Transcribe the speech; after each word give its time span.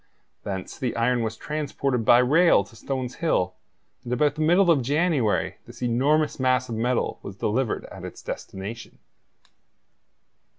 Thence 0.43 0.79
the 0.79 0.95
iron 0.95 1.21
was 1.21 1.37
transported 1.37 2.03
by 2.03 2.17
rail 2.17 2.63
to 2.63 2.75
Stones 2.75 3.17
Hill, 3.21 3.53
and 4.03 4.11
about 4.11 4.33
the 4.33 4.41
middle 4.41 4.71
of 4.71 4.81
January 4.81 5.57
this 5.67 5.83
enormous 5.83 6.39
mass 6.39 6.69
of 6.69 6.73
metal 6.75 7.19
was 7.21 7.35
delivered 7.35 7.85
at 7.85 8.03
its 8.03 8.23
destination. 8.23 8.97